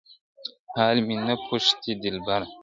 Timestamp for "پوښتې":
1.45-1.91